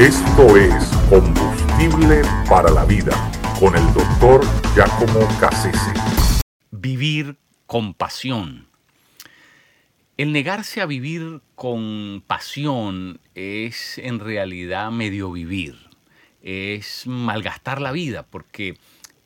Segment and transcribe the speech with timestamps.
[0.00, 3.12] Esto es Combustible para la Vida
[3.60, 4.40] con el doctor
[4.74, 5.92] Giacomo Cassese.
[6.70, 8.66] Vivir con pasión.
[10.16, 15.76] El negarse a vivir con pasión es en realidad medio vivir,
[16.40, 18.78] es malgastar la vida, porque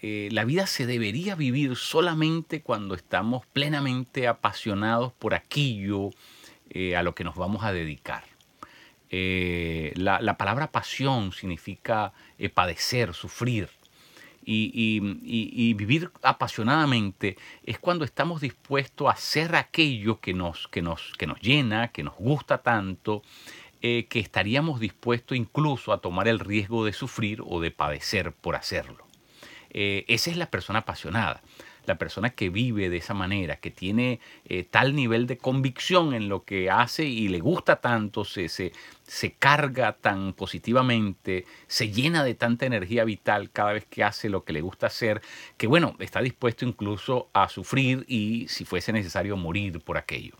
[0.00, 6.08] eh, la vida se debería vivir solamente cuando estamos plenamente apasionados por aquello
[6.70, 8.31] eh, a lo que nos vamos a dedicar.
[9.14, 13.68] Eh, la, palabra pasión significa eh, padecer, sufrir.
[14.44, 14.98] Y,
[15.74, 21.40] vivir apasionadamente es cuando estamos dispuestos a hacer aquello que nos, que nos, que nos
[21.40, 23.22] llena, que nos gusta tanto,
[23.82, 28.56] eh, que estaríamos dispuestos incluso a tomar el riesgo de sufrir o de padecer por
[28.56, 29.06] hacerlo.
[29.70, 31.40] esa es la persona apasionada
[31.86, 36.28] la persona que vive de esa manera, que tiene eh, tal nivel de convicción en
[36.28, 38.72] lo que hace y le gusta tanto, se, se,
[39.04, 44.44] se carga tan positivamente, se llena de tanta energía vital cada vez que hace lo
[44.44, 45.20] que le gusta hacer,
[45.56, 50.36] que bueno, está dispuesto incluso a sufrir y si fuese necesario morir por aquello.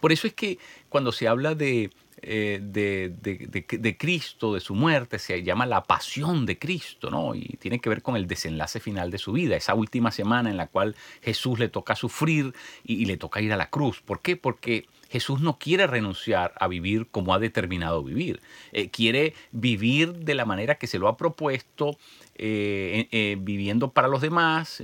[0.00, 1.90] Por eso es que cuando se habla de,
[2.22, 7.34] eh, de, de, Cristo, de su muerte, se llama la pasión de Cristo, ¿no?
[7.34, 10.56] Y tiene que ver con el desenlace final de su vida, esa última semana en
[10.56, 14.00] la cual Jesús le toca sufrir y, le toca ir a la cruz.
[14.00, 14.36] ¿Por qué?
[14.36, 18.40] Porque Jesús no quiere renunciar a vivir como ha determinado vivir.
[18.72, 21.96] Eh, quiere vivir de la manera que se lo ha propuesto,
[22.34, 24.82] eh, eh, viviendo para los demás,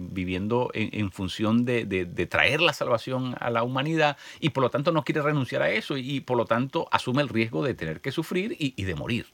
[0.00, 5.04] viviendo en, función de, traer la salvación a la humanidad y por lo tanto no
[5.04, 8.56] quiere renunciar a eso y, por lo tanto asume el riesgo de tener que sufrir
[8.58, 9.26] y, de morir,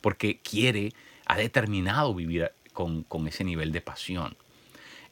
[0.00, 0.92] porque quiere,
[1.24, 4.36] ha determinado vivir con, con ese nivel de pasión.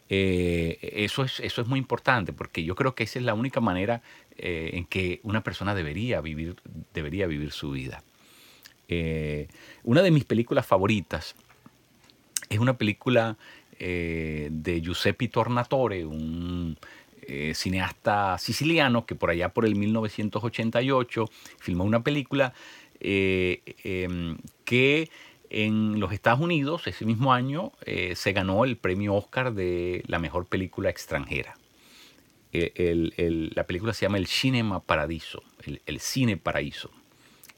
[0.08, 4.02] Eso, es, eso es muy importante porque yo creo que esa es la única manera
[4.36, 6.56] eh, en que una persona debería vivir,
[6.92, 8.02] debería vivir su vida.
[8.88, 9.46] Eh,
[9.84, 11.36] una de mis películas favoritas
[12.48, 13.36] es una película
[13.78, 16.76] eh, de Giuseppe Tornatore, un
[17.54, 21.24] cineasta siciliano que por allá por el 1988
[21.58, 22.52] filmó una película
[23.00, 25.08] em, que
[25.62, 27.72] en los Estados Unidos ese mismo año
[28.14, 31.54] se ganó el premio Oscar de la mejor película extranjera.
[32.56, 35.42] Eh, la película se llama El Cinema Paradiso,
[35.86, 36.90] el, cine paraíso.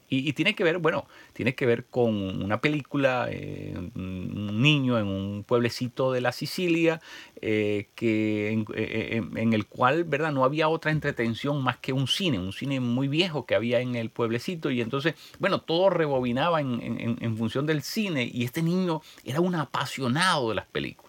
[0.09, 5.07] Y, tiene que ver, bueno, tiene que ver con una película, eh, un niño en
[5.07, 7.01] un pueblecito de la Sicilia,
[7.41, 10.31] eh, que en, el cual, ¿verdad?
[10.31, 13.95] No había otra entretención más que un cine, un cine muy viejo que había en
[13.95, 14.71] el pueblecito.
[14.71, 20.49] Y entonces, bueno, todo rebobinaba en función del cine y este niño era un apasionado
[20.49, 21.07] de las películas.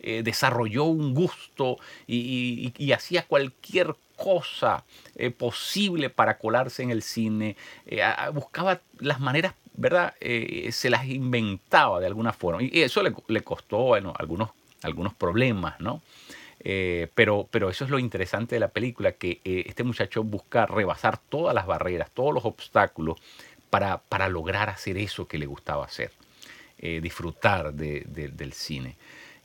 [0.00, 4.84] Eh, desarrolló un gusto y, hacía cualquier cosa
[5.16, 7.56] eh, posible para colarse en el cine,
[7.86, 8.02] eh,
[8.34, 10.14] buscaba las maneras, ¿verdad?
[10.18, 14.50] se las inventaba de alguna forma y eso le, costó, algunos,
[14.82, 16.02] algunos problemas, ¿no?
[17.14, 21.54] pero, pero eso es lo interesante de la película, que este muchacho busca rebasar todas
[21.54, 23.20] las barreras, todos los obstáculos
[23.70, 26.10] para, para lograr hacer eso que le gustaba hacer,
[27.00, 28.96] disfrutar del cine.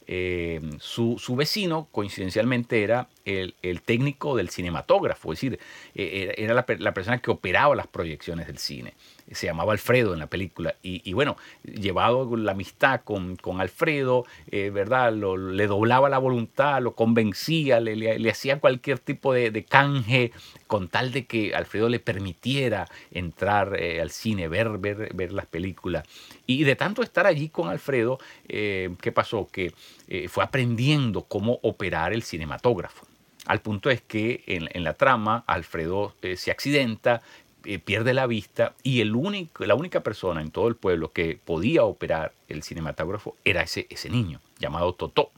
[0.07, 5.59] Eh, su, vecino, coincidencialmente, era el, técnico del cinematógrafo, es decir,
[5.95, 8.93] eh, era la, persona que operaba las proyecciones del cine.
[9.31, 10.75] Se llamaba Alfredo en la película.
[10.83, 15.13] Y, bueno, llevado la amistad con, Alfredo, eh, ¿verdad?
[15.13, 20.31] le doblaba la voluntad, lo convencía, le, hacía cualquier tipo de, canje
[20.67, 26.03] con tal de que Alfredo le permitiera entrar al cine, ver, ver, ver las películas.
[26.45, 29.47] Y de tanto estar allí con Alfredo, ¿qué pasó?
[29.49, 29.71] Que
[30.07, 33.07] eh, fue aprendiendo cómo operar el cinematógrafo.
[33.45, 37.21] Al punto es que en, la trama Alfredo eh, se accidenta,
[37.65, 41.39] eh, pierde la vista y el único, la única persona en todo el pueblo que
[41.43, 45.31] podía operar el cinematógrafo era ese, ese niño llamado Totó.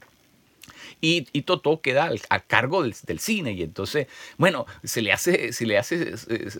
[1.00, 4.06] Y, Totó queda a cargo del, del, cine y entonces,
[4.38, 6.14] bueno, se le hace, se le hace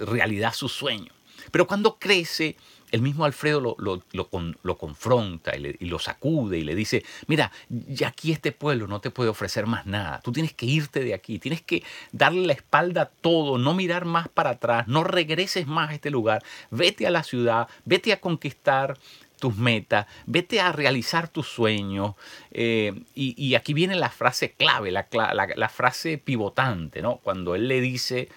[0.05, 1.13] realidad su sueño.
[1.51, 2.57] Pero cuando crece,
[2.93, 8.33] el mismo Alfredo lo, lo, confronta y, lo sacude y le dice, mira, ya aquí
[8.33, 11.63] este pueblo no te puede ofrecer más nada, tú tienes que irte de aquí, tienes
[11.63, 11.83] que
[12.13, 16.11] darle la espalda a todo, no mirar más para atrás, no regreses más a este
[16.11, 18.97] lugar, vete a la ciudad, vete a conquistar
[19.39, 22.15] tus metas, vete a realizar tus sueños.
[22.53, 27.19] Eh, y, aquí viene la frase clave, la, la, frase pivotante, ¿no?
[27.19, 28.29] Cuando él le dice,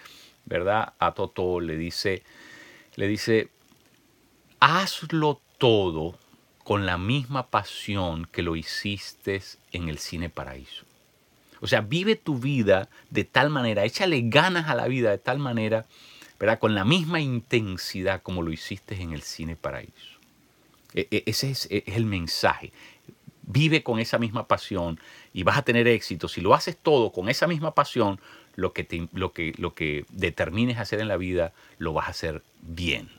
[0.45, 0.93] ¿verdad?
[0.99, 2.23] A Toto le dice,
[2.95, 3.49] le dice,
[4.59, 6.17] hazlo todo
[6.63, 9.41] con la misma pasión que lo hiciste
[9.71, 10.85] en el cine paraíso.
[11.61, 15.39] O sea, vive tu vida de tal manera, échale ganas a la vida de tal
[15.39, 15.85] manera
[16.39, 16.57] ¿verdad?
[16.57, 20.17] Con la misma intensidad como lo hiciste en el cine paraíso.
[20.93, 22.71] E, e, ese es, es el mensaje.
[23.43, 24.99] Vive con esa misma pasión
[25.33, 26.29] y vas a tener éxito.
[26.29, 28.21] Si lo haces todo con esa misma pasión,
[28.55, 32.41] lo que, lo que, lo que determines hacer en la vida, lo vas a hacer
[32.61, 33.09] bien.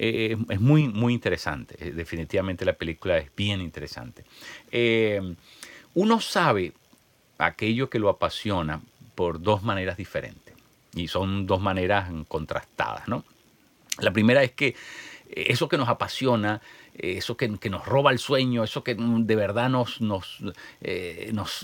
[0.00, 1.76] Eh, es muy, muy interesante.
[1.80, 4.24] Eh, definitivamente la película es bien interesante.
[4.70, 5.34] Eh,
[5.94, 6.72] uno sabe
[7.38, 8.80] aquello que lo apasiona
[9.14, 10.54] por dos maneras diferentes.
[10.94, 13.24] Y son dos maneras contrastadas, ¿no?
[13.98, 14.76] La primera es que
[15.30, 16.60] eso que nos apasiona,
[16.94, 20.42] eso que, nos roba el sueño, eso que de verdad nos, nos,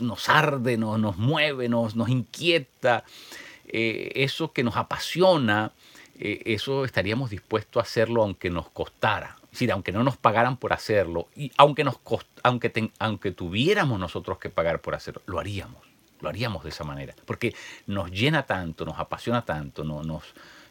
[0.01, 3.05] nos, arde, nos, nos mueve, nos, nos inquieta,
[3.67, 5.73] eso que nos apasiona,
[6.19, 9.37] eh, eso estaríamos dispuestos a hacerlo aunque nos costara.
[9.45, 11.99] Es decir, aunque no nos pagaran por hacerlo, y aunque, nos
[12.43, 15.83] aunque, aunque tuviéramos nosotros que pagar por hacerlo, lo haríamos.
[16.21, 17.15] Lo haríamos de esa manera.
[17.25, 17.55] Porque
[17.87, 20.25] nos llena tanto, nos apasiona tanto, no, nos,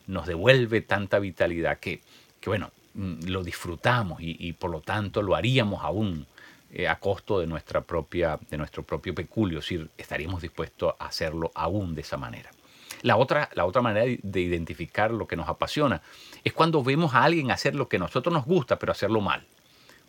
[0.08, 2.02] nos devuelve tanta vitalidad que,
[2.44, 6.28] que bueno, mm, lo disfrutamos y, por lo tanto lo haríamos aún
[6.74, 9.60] eh, a costo de, nuestra propia, de nuestro propio peculio.
[9.60, 12.52] Es decir, estaríamos dispuestos a hacerlo aún de esa manera.
[13.02, 16.02] La otra, la otra manera de identificar lo que nos apasiona
[16.44, 19.46] es cuando vemos a alguien hacer lo que a nosotros nos gusta, pero hacerlo mal.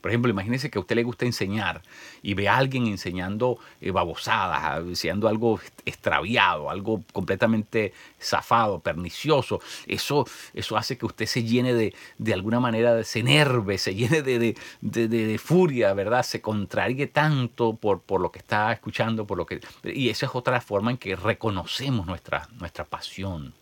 [0.05, 1.81] Por ejemplo, imagínese que a usted le gusta enseñar
[2.23, 9.63] y ve a alguien enseñando eh, babosadas, enseñando algo extraviado, algo completamente zafado, pernicioso.
[9.87, 14.21] Eso, eso hace que usted se llene de, de alguna manera, se enerve, se llene
[14.21, 16.23] de, de, de, furia, ¿verdad?
[16.23, 19.63] Se contraríe tanto por, por lo que está escuchando, por lo que...
[19.85, 23.55] Y esa es otra forma en que reconocemos nuestra, nuestra pasión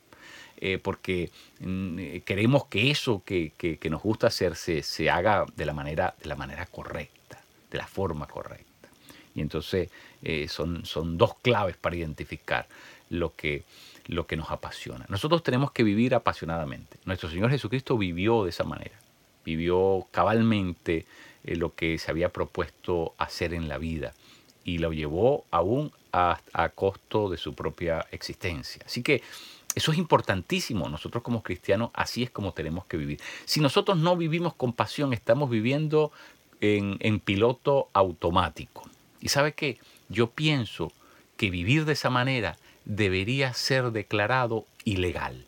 [0.65, 5.73] eh, porque mm, eh, queremos que eso que, nos gusta hacer se, haga de la,
[5.73, 8.89] manera, de la manera correcta, de la forma correcta.
[9.35, 9.91] Y entonces
[10.23, 12.69] eh, son, son dos claves para identificar
[13.11, 13.65] lo que,
[14.07, 15.05] lo que nos apasiona.
[15.09, 16.97] Nosotros tenemos que vivir apasionadamente.
[17.07, 18.95] Nuestro Señor Jesucristo vivió de esa manera,
[19.45, 21.07] vivió cabalmente
[21.43, 24.15] lo que se había propuesto hacer en la vida
[24.63, 28.85] y lo llevó aún a, a costo de su propia existencia.
[28.87, 29.23] Así que
[29.75, 30.89] eso es importantísimo.
[30.89, 33.21] Nosotros como cristianos así es como tenemos que vivir.
[33.45, 36.13] Si nosotros no vivimos con pasión, estamos viviendo
[36.61, 38.89] en, piloto automático.
[39.21, 39.79] Y sabe qué?
[40.09, 40.93] Yo pienso
[41.37, 45.47] que vivir de esa manera debería ser declarado ilegal.